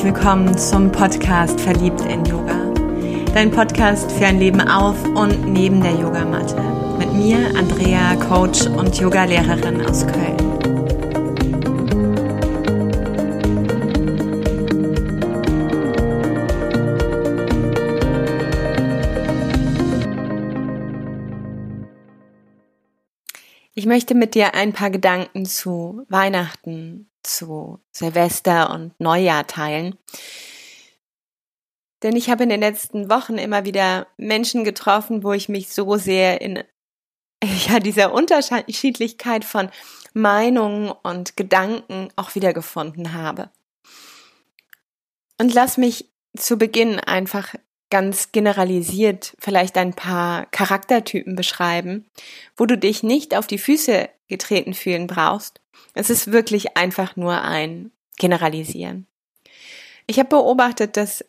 [0.00, 2.72] herzlich willkommen zum Podcast Verliebt in Yoga.
[3.34, 6.56] Dein Podcast für ein Leben auf und neben der Yogamatte.
[6.96, 10.38] Mit mir, Andrea, Coach und Yogalehrerin aus Köln.
[23.74, 29.96] Ich möchte mit dir ein paar Gedanken zu Weihnachten zu Silvester und Neujahr teilen.
[32.02, 35.96] Denn ich habe in den letzten Wochen immer wieder Menschen getroffen, wo ich mich so
[35.96, 36.62] sehr in
[37.68, 39.70] ja, dieser Unterschiedlichkeit von
[40.12, 43.50] Meinungen und Gedanken auch wiedergefunden habe.
[45.38, 47.54] Und lass mich zu Beginn einfach
[47.90, 52.06] ganz generalisiert vielleicht ein paar Charaktertypen beschreiben,
[52.56, 55.60] wo du dich nicht auf die Füße getreten fühlen brauchst,
[55.94, 59.06] es ist wirklich einfach nur ein Generalisieren.
[60.06, 61.24] Ich habe beobachtet, dass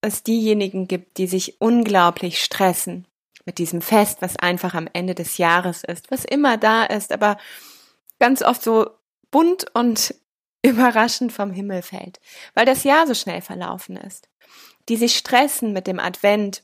[0.00, 3.06] es diejenigen gibt, die sich unglaublich stressen
[3.46, 7.38] mit diesem Fest, was einfach am Ende des Jahres ist, was immer da ist, aber
[8.18, 8.90] ganz oft so
[9.30, 10.14] bunt und
[10.62, 12.20] überraschend vom Himmel fällt,
[12.54, 14.28] weil das Jahr so schnell verlaufen ist.
[14.88, 16.62] Die sich stressen mit dem Advent,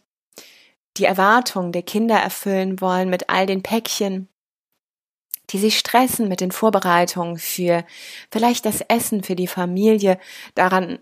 [0.96, 4.28] die Erwartungen der Kinder erfüllen wollen mit all den Päckchen,
[5.50, 7.84] die sich stressen mit den Vorbereitungen für
[8.30, 10.18] vielleicht das Essen für die Familie,
[10.54, 10.98] daran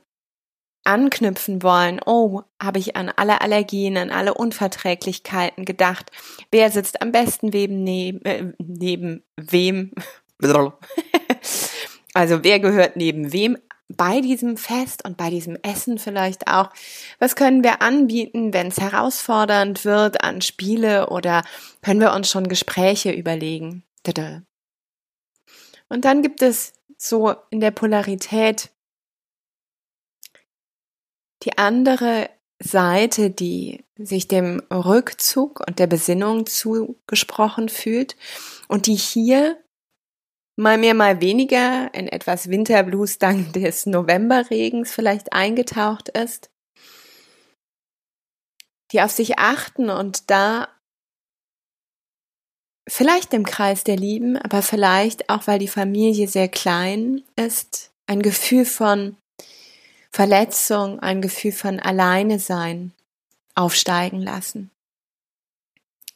[0.84, 6.10] anknüpfen wollen, oh, habe ich an alle Allergien, an alle Unverträglichkeiten gedacht,
[6.50, 9.92] wer sitzt am besten neben, neben, äh, neben wem,
[12.14, 13.58] also wer gehört neben wem
[13.96, 16.70] bei diesem Fest und bei diesem Essen vielleicht auch,
[17.19, 21.42] was können wir anbieten, wenn es herausfordernd wird an Spiele oder
[21.83, 23.83] können wir uns schon Gespräche überlegen?
[25.88, 28.70] Und dann gibt es so in der Polarität
[31.42, 38.17] die andere Seite, die sich dem Rückzug und der Besinnung zugesprochen fühlt
[38.68, 39.58] und die hier
[40.60, 46.50] mal mehr, mal weniger in etwas Winterblues dank des Novemberregens vielleicht eingetaucht ist,
[48.92, 50.68] die auf sich achten und da
[52.88, 58.20] vielleicht im Kreis der Lieben, aber vielleicht auch, weil die Familie sehr klein ist, ein
[58.20, 59.16] Gefühl von
[60.10, 62.92] Verletzung, ein Gefühl von Alleine sein
[63.54, 64.70] aufsteigen lassen.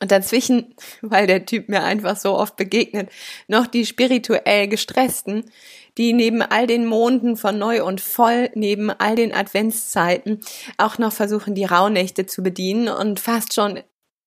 [0.00, 3.10] Und dazwischen, weil der Typ mir einfach so oft begegnet,
[3.48, 5.50] noch die spirituell gestressten,
[5.96, 10.40] die neben all den Monden von neu und voll, neben all den Adventszeiten
[10.76, 13.80] auch noch versuchen, die Rauhnächte zu bedienen und fast schon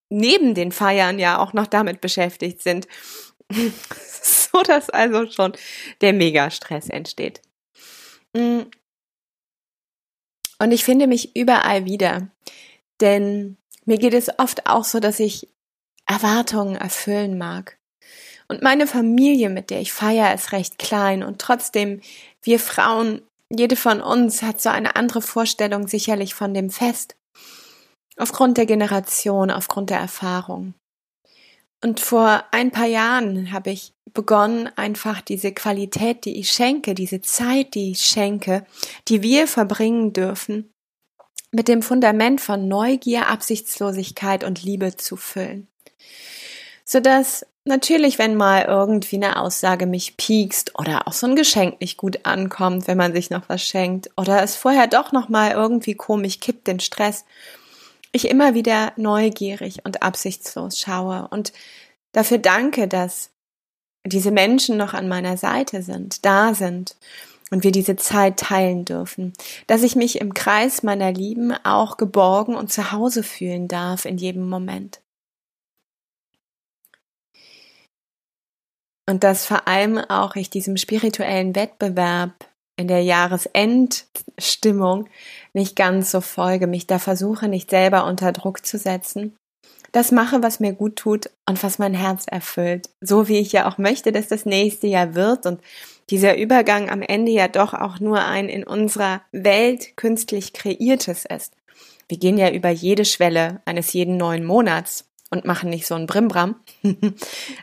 [0.10, 2.88] neben den Feiern ja auch noch damit beschäftigt sind,
[4.22, 5.54] so dass also schon
[6.02, 7.42] der Megastress entsteht.
[8.34, 8.62] Mm.
[10.60, 12.30] Und ich finde mich überall wieder,
[13.00, 15.50] denn mir geht es oft auch so, dass ich
[16.08, 17.78] Erwartungen erfüllen mag.
[18.48, 22.02] Und meine Familie, mit der ich feiere, ist recht klein und trotzdem,
[22.42, 27.16] wir Frauen, jede von uns hat so eine andere Vorstellung sicherlich von dem Fest.
[28.18, 30.74] Aufgrund der Generation, aufgrund der Erfahrung.
[31.84, 37.22] Und vor ein paar Jahren habe ich begonnen, einfach diese Qualität, die ich schenke, diese
[37.22, 38.66] Zeit, die ich schenke,
[39.08, 40.72] die wir verbringen dürfen,
[41.52, 45.68] mit dem Fundament von Neugier, Absichtslosigkeit und Liebe zu füllen.
[46.90, 51.98] Sodass natürlich, wenn mal irgendwie eine Aussage mich piekst oder auch so ein Geschenk nicht
[51.98, 55.96] gut ankommt, wenn man sich noch was schenkt oder es vorher doch noch mal irgendwie
[55.96, 57.26] komisch kippt, den Stress,
[58.14, 61.52] ich immer wieder neugierig und absichtslos schaue und
[62.14, 63.32] dafür danke, dass
[64.06, 66.96] diese Menschen noch an meiner Seite sind, da sind
[67.52, 69.34] und wir diese Zeit teilen dürfen,
[69.68, 74.18] dass ich mich im Kreis meiner Lieben auch geborgen und zu Hause fühlen darf in
[74.18, 75.02] jedem Moment.
[79.10, 82.34] Und dass vor allem auch ich diesem spirituellen Wettbewerb
[82.78, 85.10] in der Jahresendstimmung
[85.54, 89.36] nicht ganz so folge, mich da versuche, nicht selber unter Druck zu setzen.
[89.94, 92.90] Das mache, was mir gut tut und was mein Herz erfüllt.
[93.02, 95.62] So wie ich ja auch möchte, dass das nächste Jahr wird und
[96.10, 101.54] dieser Übergang am Ende ja doch auch nur ein in unserer Welt künstlich kreiertes ist.
[102.08, 106.08] Wir gehen ja über jede Schwelle eines jeden neuen Monats und machen nicht so ein
[106.08, 106.62] Brimbram.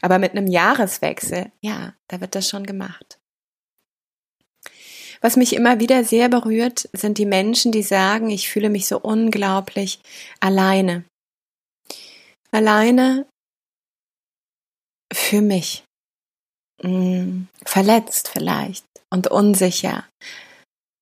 [0.02, 3.19] Aber mit einem Jahreswechsel, ja, da wird das schon gemacht.
[5.20, 8.99] Was mich immer wieder sehr berührt, sind die Menschen, die sagen, ich fühle mich so
[9.00, 10.00] unglaublich
[10.40, 11.05] alleine.
[12.50, 13.26] Alleine
[15.12, 15.84] für mich.
[16.82, 20.05] Hm, verletzt vielleicht und unsicher.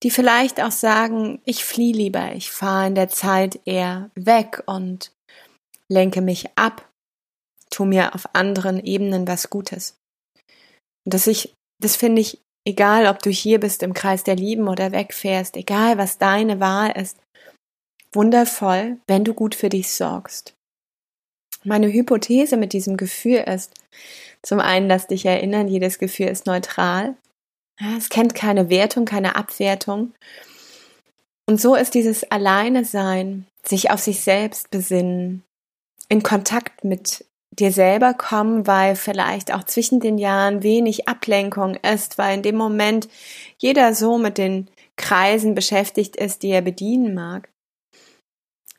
[0.02, 5.12] die vielleicht auch sagen, ich fliehe lieber, ich fahre in der Zeit eher weg und
[5.92, 6.88] lenke mich ab,
[7.70, 9.96] tu mir auf anderen Ebenen was Gutes.
[11.04, 14.68] Und dass ich, das finde ich, egal ob du hier bist im Kreis der Lieben
[14.68, 17.18] oder wegfährst, egal was deine Wahl ist,
[18.12, 20.54] wundervoll, wenn du gut für dich sorgst.
[21.64, 23.74] Meine Hypothese mit diesem Gefühl ist,
[24.42, 27.16] zum einen, lass dich erinnern, jedes Gefühl ist neutral.
[27.96, 30.12] Es kennt keine Wertung, keine Abwertung.
[31.48, 35.44] Und so ist dieses Alleine sein, sich auf sich selbst besinnen,
[36.12, 42.18] in Kontakt mit dir selber kommen, weil vielleicht auch zwischen den Jahren wenig Ablenkung ist,
[42.18, 43.08] weil in dem Moment
[43.58, 47.48] jeder so mit den Kreisen beschäftigt ist, die er bedienen mag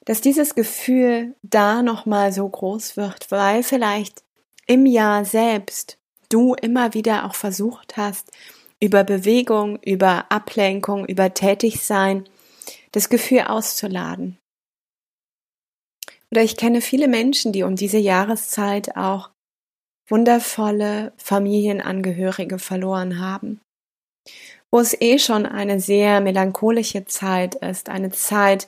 [0.05, 4.23] dass dieses Gefühl da nochmal so groß wird, weil vielleicht
[4.65, 5.97] im Jahr selbst
[6.29, 8.31] du immer wieder auch versucht hast,
[8.79, 12.25] über Bewegung, über Ablenkung, über Tätigsein
[12.91, 14.37] das Gefühl auszuladen.
[16.33, 19.29] Oder ich kenne viele Menschen, die um diese Jahreszeit auch
[20.09, 23.61] wundervolle Familienangehörige verloren haben,
[24.71, 28.67] wo es eh schon eine sehr melancholische Zeit ist, eine Zeit,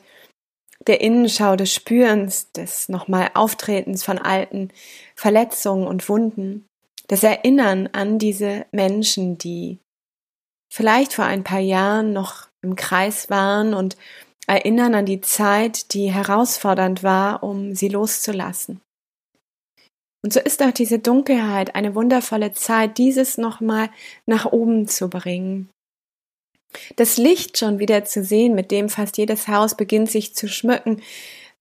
[0.86, 4.70] der Innenschau des Spürens, des nochmal Auftretens von alten
[5.16, 6.68] Verletzungen und Wunden,
[7.08, 9.80] das Erinnern an diese Menschen, die
[10.72, 13.98] vielleicht vor ein paar Jahren noch im Kreis waren und
[14.48, 18.82] erinnern an die Zeit, die herausfordernd war, um sie loszulassen.
[20.24, 23.90] Und so ist auch diese Dunkelheit eine wundervolle Zeit, dieses nochmal
[24.26, 25.70] nach oben zu bringen,
[26.96, 31.02] das Licht schon wieder zu sehen, mit dem fast jedes Haus beginnt sich zu schmücken,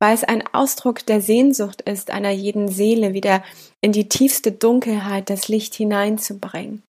[0.01, 3.45] weil es ein Ausdruck der Sehnsucht ist, einer jeden Seele wieder
[3.81, 6.83] in die tiefste Dunkelheit das Licht hineinzubringen.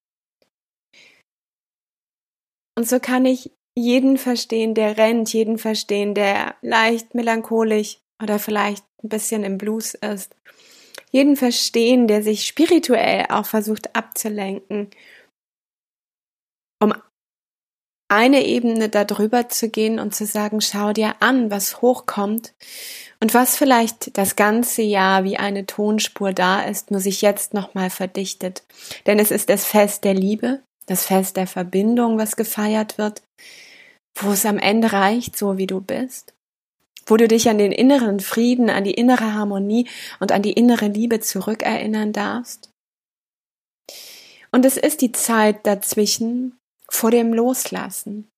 [2.78, 8.86] Und so kann ich jeden verstehen, der rennt, jeden verstehen, der leicht melancholisch oder vielleicht
[9.04, 10.36] ein bisschen im Blues ist.
[11.12, 14.90] Jeden verstehen, der sich spirituell auch versucht abzulenken,
[16.82, 16.94] um
[18.08, 22.54] eine Ebene darüber zu gehen und zu sagen, schau dir an, was hochkommt
[23.20, 27.90] und was vielleicht das ganze Jahr wie eine Tonspur da ist, nur sich jetzt nochmal
[27.90, 28.64] verdichtet.
[29.06, 33.24] Denn es ist das Fest der Liebe, das Fest der Verbindung, was gefeiert wird,
[34.16, 36.34] wo es am Ende reicht, so wie du bist,
[37.06, 39.88] wo du dich an den inneren Frieden, an die innere Harmonie
[40.20, 42.70] und an die innere Liebe zurückerinnern darfst.
[44.52, 48.30] Und es ist die Zeit dazwischen, vor dem Loslassen.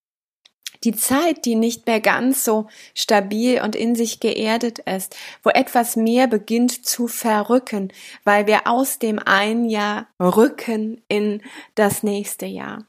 [0.84, 5.96] Die Zeit, die nicht mehr ganz so stabil und in sich geerdet ist, wo etwas
[5.96, 7.92] mehr beginnt zu verrücken,
[8.24, 11.42] weil wir aus dem einen Jahr rücken in
[11.76, 12.86] das nächste Jahr.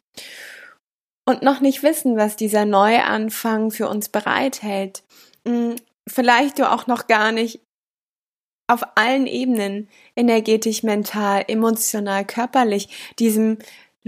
[1.25, 5.03] Und noch nicht wissen, was dieser Neuanfang für uns bereithält.
[5.47, 5.77] Hm,
[6.09, 7.61] vielleicht du auch noch gar nicht
[8.67, 12.89] auf allen Ebenen, energetisch, mental, emotional, körperlich,
[13.19, 13.59] diesem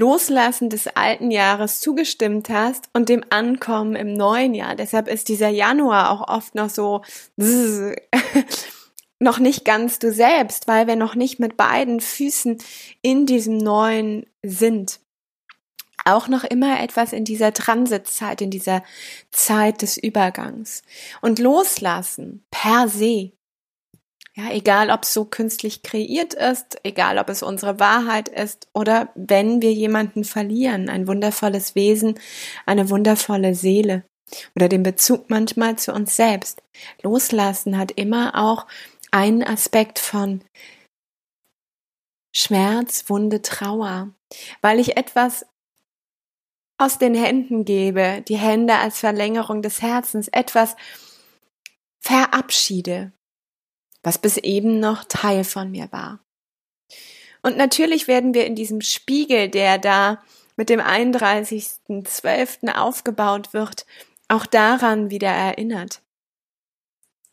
[0.00, 4.74] Loslassen des alten Jahres zugestimmt hast und dem Ankommen im neuen Jahr.
[4.74, 7.02] Deshalb ist dieser Januar auch oft noch so
[9.20, 12.56] noch nicht ganz du selbst, weil wir noch nicht mit beiden Füßen
[13.02, 15.00] in diesem neuen sind.
[16.06, 18.82] Auch noch immer etwas in dieser Transitzeit, in dieser
[19.30, 20.82] Zeit des Übergangs.
[21.20, 23.32] Und loslassen per se
[24.34, 29.10] ja, egal ob es so künstlich kreiert ist, egal ob es unsere Wahrheit ist oder
[29.14, 32.18] wenn wir jemanden verlieren, ein wundervolles Wesen,
[32.64, 34.04] eine wundervolle Seele
[34.54, 36.62] oder den Bezug manchmal zu uns selbst.
[37.02, 38.66] Loslassen hat immer auch
[39.10, 40.42] einen Aspekt von
[42.32, 44.10] Schmerz, Wunde, Trauer,
[44.60, 45.44] weil ich etwas
[46.78, 50.76] aus den Händen gebe, die Hände als Verlängerung des Herzens, etwas
[52.00, 53.12] verabschiede,
[54.02, 56.20] was bis eben noch Teil von mir war.
[57.42, 60.22] Und natürlich werden wir in diesem Spiegel, der da
[60.56, 62.74] mit dem 31.12.
[62.74, 63.86] aufgebaut wird,
[64.28, 66.02] auch daran wieder erinnert.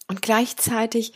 [0.07, 1.13] Und gleichzeitig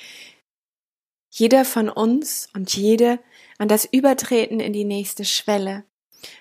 [1.29, 3.20] jeder von uns und jede
[3.58, 5.86] an das Übertreten in die nächste Schwelle,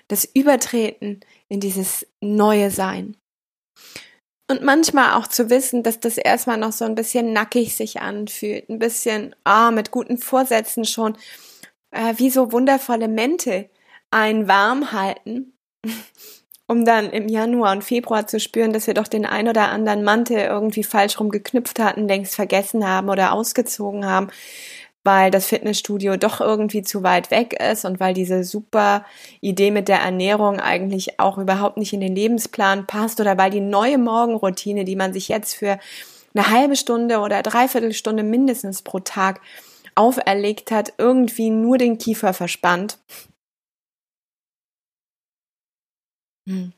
[0.08, 3.16] das Übertreten in dieses neue Sein.
[4.50, 8.68] Und manchmal auch zu wissen, dass das erstmal noch so ein bisschen nackig sich anfühlt,
[8.68, 11.16] ein bisschen, ah, mit guten Vorsätzen schon,
[11.92, 13.70] äh, wie so wundervolle Mäntel
[14.10, 15.52] ein warm halten,
[16.66, 20.02] um dann im Januar und Februar zu spüren, dass wir doch den ein oder anderen
[20.02, 24.30] Mantel irgendwie falsch rum geknüpft hatten, längst vergessen haben oder ausgezogen haben,
[25.04, 29.04] weil das Fitnessstudio doch irgendwie zu weit weg ist und weil diese super
[29.40, 33.60] Idee mit der Ernährung eigentlich auch überhaupt nicht in den Lebensplan passt oder weil die
[33.60, 35.78] neue Morgenroutine, die man sich jetzt für
[36.34, 39.40] eine halbe Stunde oder dreiviertel Stunde mindestens pro Tag
[39.94, 42.98] auferlegt hat, irgendwie nur den Kiefer verspannt.
[46.46, 46.72] Hm.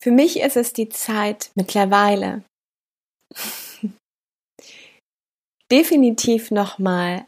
[0.00, 2.44] Für mich ist es die Zeit mittlerweile
[5.70, 7.26] definitiv nochmal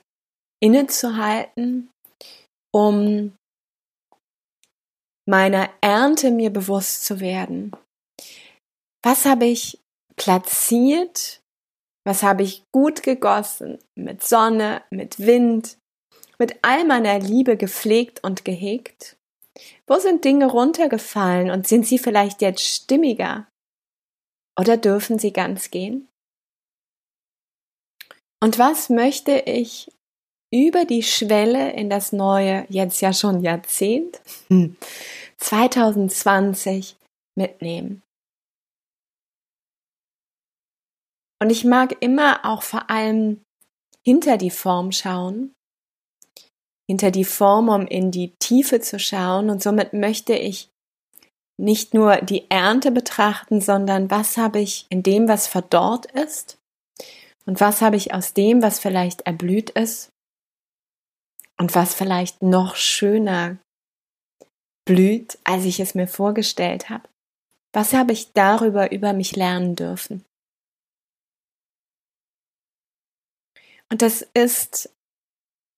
[0.62, 1.90] innezuhalten,
[2.72, 3.34] um
[5.28, 7.72] meiner Ernte mir bewusst zu werden.
[9.02, 9.78] Was habe ich
[10.16, 11.40] platziert?
[12.04, 13.78] Was habe ich gut gegossen?
[13.94, 15.78] Mit Sonne, mit Wind,
[16.38, 19.16] mit all meiner Liebe gepflegt und gehegt?
[19.86, 23.46] Wo sind Dinge runtergefallen und sind sie vielleicht jetzt stimmiger?
[24.58, 26.09] Oder dürfen sie ganz gehen?
[28.42, 29.92] Und was möchte ich
[30.52, 34.20] über die Schwelle in das neue, jetzt ja schon Jahrzehnt,
[35.36, 36.96] 2020
[37.36, 38.02] mitnehmen?
[41.42, 43.42] Und ich mag immer auch vor allem
[44.04, 45.54] hinter die Form schauen,
[46.88, 49.48] hinter die Form, um in die Tiefe zu schauen.
[49.50, 50.70] Und somit möchte ich
[51.58, 56.59] nicht nur die Ernte betrachten, sondern was habe ich in dem, was verdorrt ist
[57.50, 60.12] und was habe ich aus dem, was vielleicht erblüht ist
[61.58, 63.58] und was vielleicht noch schöner
[64.84, 67.08] blüht, als ich es mir vorgestellt habe.
[67.72, 70.24] Was habe ich darüber über mich lernen dürfen?
[73.90, 74.88] Und das ist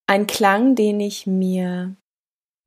[0.06, 1.96] ein Klang, den ich mir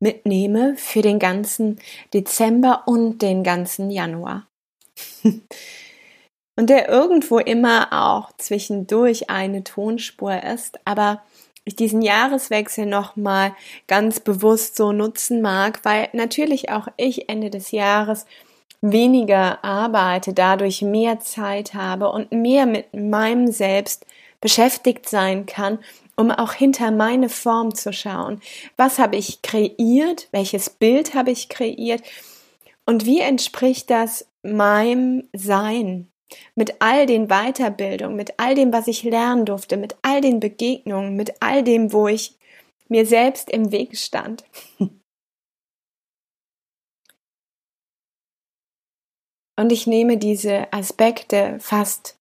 [0.00, 1.78] mitnehme für den ganzen
[2.12, 4.48] Dezember und den ganzen Januar.
[6.56, 11.22] und der irgendwo immer auch zwischendurch eine Tonspur ist, aber
[11.64, 13.54] ich diesen Jahreswechsel nochmal
[13.88, 18.24] ganz bewusst so nutzen mag, weil natürlich auch ich Ende des Jahres
[18.80, 24.06] weniger arbeite, dadurch mehr Zeit habe und mehr mit meinem Selbst
[24.40, 25.78] beschäftigt sein kann,
[26.14, 28.40] um auch hinter meine Form zu schauen.
[28.76, 30.28] Was habe ich kreiert?
[30.30, 32.02] Welches Bild habe ich kreiert?
[32.84, 36.08] Und wie entspricht das meinem Sein?
[36.54, 41.14] Mit all den Weiterbildungen, mit all dem, was ich lernen durfte, mit all den Begegnungen,
[41.16, 42.36] mit all dem, wo ich
[42.88, 44.44] mir selbst im Weg stand.
[49.58, 52.18] Und ich nehme diese Aspekte fast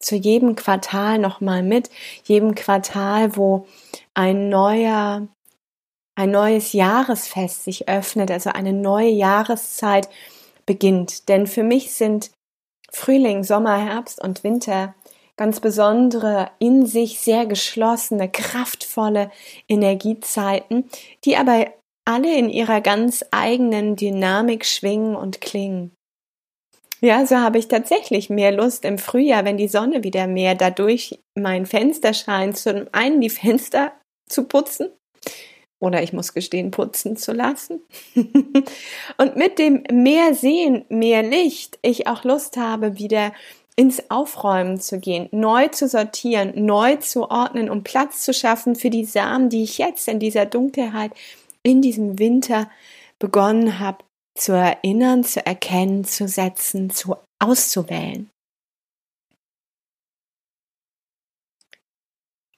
[0.00, 1.90] zu jedem Quartal nochmal mit,
[2.24, 3.66] jedem Quartal, wo
[4.14, 5.28] ein neuer,
[6.16, 10.08] ein neues Jahresfest sich öffnet, also eine neue Jahreszeit
[10.64, 11.28] beginnt.
[11.28, 12.30] Denn für mich sind
[12.92, 14.94] Frühling, Sommer, Herbst und Winter
[15.36, 19.30] ganz besondere, in sich sehr geschlossene, kraftvolle
[19.68, 20.90] Energiezeiten,
[21.24, 21.66] die aber
[22.04, 25.92] alle in ihrer ganz eigenen Dynamik schwingen und klingen.
[27.00, 31.18] Ja, so habe ich tatsächlich mehr Lust im Frühjahr, wenn die Sonne wieder mehr dadurch
[31.34, 33.92] mein Fenster scheint, zum einen die Fenster
[34.28, 34.90] zu putzen
[35.80, 37.80] oder ich muss gestehen, putzen zu lassen.
[39.16, 43.32] und mit dem mehr Sehen, mehr Licht, ich auch Lust habe, wieder
[43.76, 48.90] ins Aufräumen zu gehen, neu zu sortieren, neu zu ordnen, um Platz zu schaffen für
[48.90, 51.12] die Samen, die ich jetzt in dieser Dunkelheit,
[51.62, 52.70] in diesem Winter
[53.18, 58.28] begonnen habe zu erinnern, zu erkennen, zu setzen, zu auszuwählen.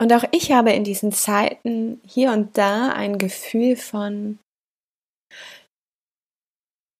[0.02, 4.40] Und auch ich habe in diesen Zeiten hier und da ein Gefühl von,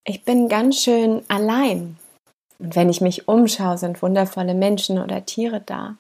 [0.07, 1.99] ich bin ganz schön allein.
[2.61, 5.99] Und wenn ich mich umschaue, sind wundervolle Menschen oder Tiere da.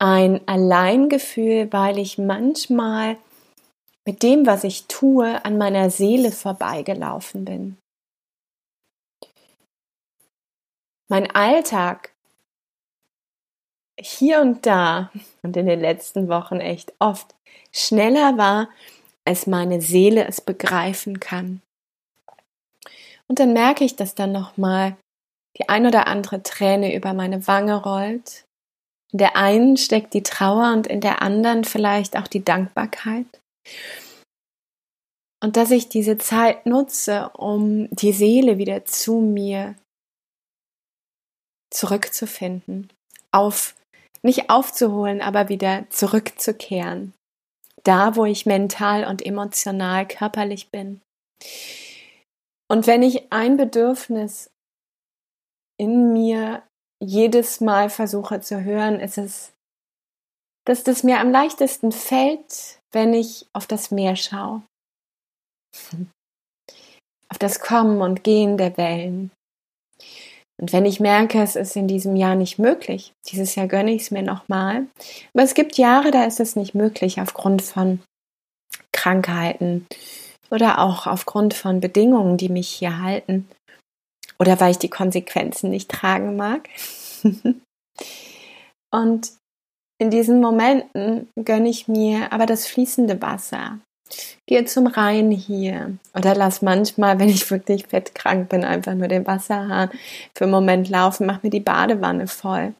[0.00, 3.18] Ein Alleingefühl, weil ich manchmal
[4.04, 7.78] mit dem, was ich tue, an meiner Seele vorbeigelaufen bin.
[11.08, 12.15] Mein Alltag
[13.98, 15.10] hier und da
[15.42, 17.34] und in den letzten Wochen echt oft
[17.72, 18.68] schneller war,
[19.24, 21.60] als meine Seele es begreifen kann.
[23.28, 24.96] Und dann merke ich, dass dann nochmal
[25.58, 28.44] die ein oder andere Träne über meine Wange rollt.
[29.12, 33.26] In der einen steckt die Trauer und in der anderen vielleicht auch die Dankbarkeit.
[35.42, 39.74] Und dass ich diese Zeit nutze, um die Seele wieder zu mir
[41.70, 42.92] zurückzufinden,
[43.32, 43.74] auf,
[44.26, 47.14] nicht aufzuholen, aber wieder zurückzukehren.
[47.84, 51.00] Da, wo ich mental und emotional körperlich bin.
[52.68, 54.50] Und wenn ich ein Bedürfnis
[55.78, 56.62] in mir
[57.00, 59.52] jedes Mal versuche zu hören, ist es,
[60.64, 64.62] dass das mir am leichtesten fällt, wenn ich auf das Meer schaue.
[67.28, 69.32] Auf das Kommen und Gehen der Wellen.
[70.60, 74.02] Und wenn ich merke, es ist in diesem Jahr nicht möglich, dieses Jahr gönne ich
[74.02, 74.86] es mir nochmal.
[75.34, 78.00] Aber es gibt Jahre, da ist es nicht möglich aufgrund von
[78.92, 79.86] Krankheiten
[80.50, 83.48] oder auch aufgrund von Bedingungen, die mich hier halten
[84.38, 86.68] oder weil ich die Konsequenzen nicht tragen mag.
[88.94, 89.32] und
[89.98, 93.78] in diesen Momenten gönne ich mir aber das fließende Wasser.
[94.46, 99.26] Gehe zum Rhein hier oder lass manchmal, wenn ich wirklich fettkrank bin, einfach nur den
[99.26, 99.90] Wasserhahn
[100.36, 102.74] für einen Moment laufen, mach mir die Badewanne voll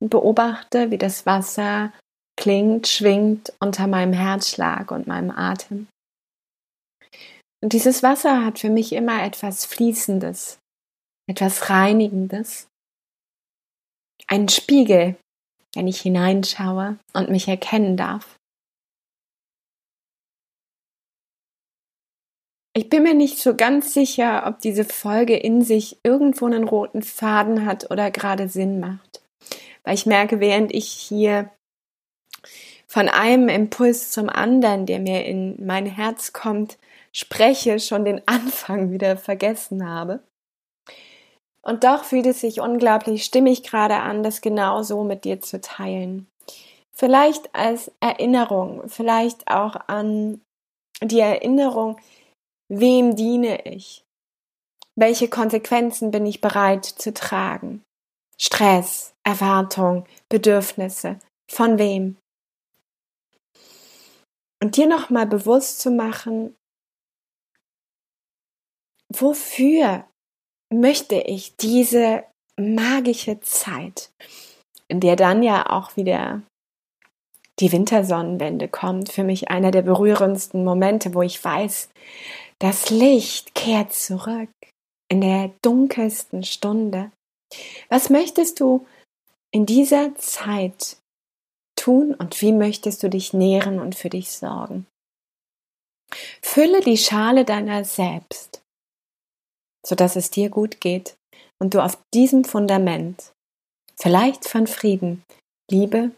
[0.00, 1.92] und beobachte, wie das Wasser
[2.38, 5.88] klingt, schwingt unter meinem Herzschlag und meinem Atem.
[7.62, 10.58] Und dieses Wasser hat für mich immer etwas Fließendes,
[11.28, 12.68] etwas Reinigendes,
[14.28, 15.16] einen Spiegel,
[15.74, 18.36] wenn ich hineinschaue und mich erkennen darf.
[22.76, 27.00] Ich bin mir nicht so ganz sicher, ob diese Folge in sich irgendwo einen roten
[27.00, 29.22] Faden hat oder gerade Sinn macht.
[29.82, 31.50] Weil ich merke, während ich hier
[32.86, 36.76] von einem Impuls zum anderen, der mir in mein Herz kommt,
[37.12, 40.20] spreche, schon den Anfang wieder vergessen habe.
[41.62, 45.62] Und doch fühlt es sich unglaublich stimmig gerade an, das genau so mit dir zu
[45.62, 46.26] teilen.
[46.92, 50.42] Vielleicht als Erinnerung, vielleicht auch an
[51.02, 51.96] die Erinnerung,
[52.68, 54.04] wem diene ich?
[54.98, 57.82] Welche Konsequenzen bin ich bereit zu tragen?
[58.40, 61.18] Stress, Erwartung, Bedürfnisse.
[61.50, 62.16] Von wem?
[64.62, 66.56] Und dir nochmal bewusst zu machen,
[69.12, 70.06] wofür
[70.72, 72.24] möchte ich diese
[72.58, 74.10] magische Zeit,
[74.88, 76.42] in der dann ja auch wieder
[77.58, 81.90] die Wintersonnenwende kommt, für mich einer der berührendsten Momente, wo ich weiß,
[82.60, 84.50] das Licht kehrt zurück
[85.08, 87.12] in der dunkelsten Stunde.
[87.88, 88.86] Was möchtest du
[89.52, 90.96] in dieser Zeit
[91.78, 94.86] tun und wie möchtest du dich nähren und für dich sorgen?
[96.42, 98.62] Fülle die Schale deiner selbst
[99.86, 101.16] sodass es dir gut geht
[101.62, 103.32] und du auf diesem Fundament,
[103.96, 105.22] vielleicht von Frieden,
[105.70, 106.10] Liebe,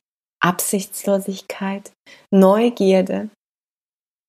[0.43, 1.93] Absichtslosigkeit,
[2.31, 3.29] Neugierde,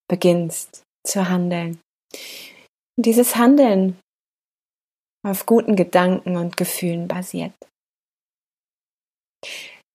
[0.10, 1.80] beginnst zu handeln.
[2.98, 4.00] Dieses Handeln
[5.26, 7.54] auf guten Gedanken und Gefühlen basiert.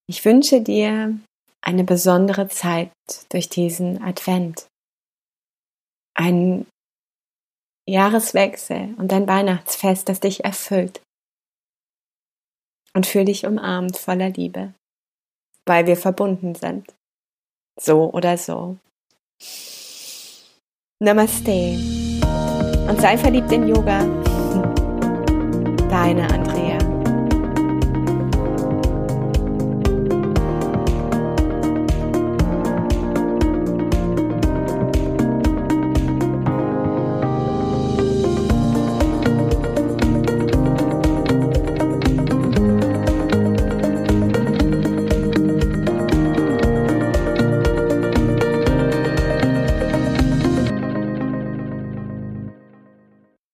[0.07, 1.19] Ich wünsche dir
[1.61, 2.91] eine besondere Zeit
[3.29, 4.67] durch diesen Advent.
[6.15, 6.67] Einen
[7.87, 11.01] Jahreswechsel und dein Weihnachtsfest, das dich erfüllt.
[12.93, 14.73] Und fühl dich umarmt voller Liebe,
[15.65, 16.93] weil wir verbunden sind.
[17.79, 18.77] So oder so.
[21.01, 21.94] Namaste
[22.87, 23.99] und sei verliebt in Yoga.
[25.89, 26.74] Deine Andrea.